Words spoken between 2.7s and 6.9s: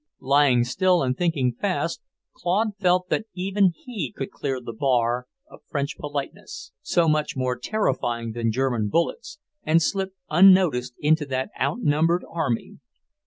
felt that even he could clear the bar of French "politeness"